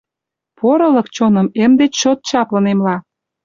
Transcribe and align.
Порылык 0.57 1.07
чоным 1.15 1.47
эм 1.63 1.71
деч 1.79 1.93
чот 2.01 2.19
чаплын 2.29 2.65
эмла. 2.73 2.95